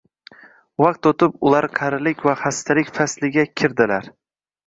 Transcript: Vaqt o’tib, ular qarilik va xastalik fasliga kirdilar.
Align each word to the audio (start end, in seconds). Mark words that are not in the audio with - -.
Vaqt 0.83 1.09
o’tib, 1.09 1.35
ular 1.49 1.67
qarilik 1.79 2.25
va 2.29 2.35
xastalik 2.41 2.91
fasliga 2.97 3.47
kirdilar. 3.61 4.09